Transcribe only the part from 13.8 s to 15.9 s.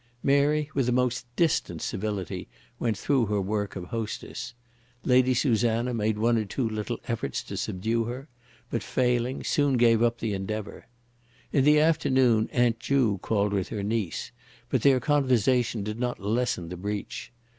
niece, but their conversation